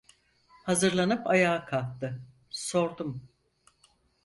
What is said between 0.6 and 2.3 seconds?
Hazırlanıp ayağa kalktı,